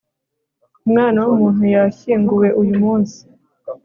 umwana 0.85 1.19
w'umuntu 1.25 1.63
yashyinguwe 1.75 2.47
uyumunsi 2.61 3.19